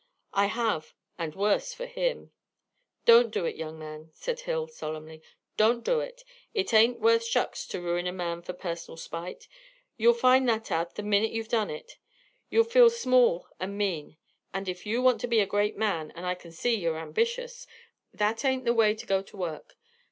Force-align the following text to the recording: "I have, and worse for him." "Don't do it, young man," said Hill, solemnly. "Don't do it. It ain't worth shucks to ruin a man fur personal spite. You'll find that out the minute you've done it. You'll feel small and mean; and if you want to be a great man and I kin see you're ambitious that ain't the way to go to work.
"I 0.33 0.47
have, 0.47 0.95
and 1.19 1.35
worse 1.35 1.75
for 1.75 1.85
him." 1.85 2.31
"Don't 3.05 3.29
do 3.31 3.45
it, 3.45 3.55
young 3.55 3.77
man," 3.77 4.09
said 4.15 4.39
Hill, 4.39 4.65
solemnly. 4.67 5.21
"Don't 5.57 5.83
do 5.85 5.99
it. 5.99 6.23
It 6.55 6.73
ain't 6.73 6.99
worth 6.99 7.23
shucks 7.23 7.67
to 7.67 7.79
ruin 7.79 8.07
a 8.07 8.11
man 8.11 8.41
fur 8.41 8.53
personal 8.53 8.97
spite. 8.97 9.47
You'll 9.97 10.15
find 10.15 10.49
that 10.49 10.71
out 10.71 10.95
the 10.95 11.03
minute 11.03 11.29
you've 11.29 11.49
done 11.49 11.69
it. 11.69 11.99
You'll 12.49 12.63
feel 12.63 12.89
small 12.89 13.47
and 13.59 13.77
mean; 13.77 14.17
and 14.51 14.67
if 14.67 14.87
you 14.87 15.03
want 15.03 15.21
to 15.21 15.27
be 15.27 15.39
a 15.39 15.45
great 15.45 15.77
man 15.77 16.09
and 16.15 16.25
I 16.25 16.33
kin 16.33 16.51
see 16.51 16.73
you're 16.73 16.97
ambitious 16.97 17.67
that 18.11 18.43
ain't 18.43 18.65
the 18.65 18.73
way 18.73 18.95
to 18.95 19.05
go 19.05 19.21
to 19.21 19.37
work. 19.37 19.75